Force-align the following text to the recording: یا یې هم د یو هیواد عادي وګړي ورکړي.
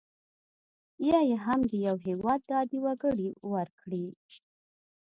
یا 1.09 1.19
یې 1.29 1.37
هم 1.45 1.59
د 1.69 1.71
یو 1.87 1.95
هیواد 2.07 2.41
عادي 2.55 2.79
وګړي 2.85 3.29
ورکړي. 3.53 4.05